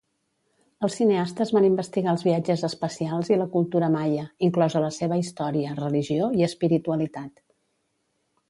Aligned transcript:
Els 0.85 0.95
cineastes 0.99 1.51
van 1.57 1.67
investigar 1.67 2.15
els 2.17 2.23
viatges 2.29 2.63
espacials 2.69 3.29
i 3.35 3.39
la 3.43 3.47
cultura 3.57 3.91
maia, 3.99 4.25
inclosa 4.49 4.83
la 4.87 4.91
seva 4.99 5.23
història, 5.27 5.77
religió 5.85 6.33
i 6.41 6.49
espiritualitat. 6.53 7.43